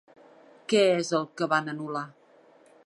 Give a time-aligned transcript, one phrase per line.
[0.71, 2.05] Què és el que van anul·lar?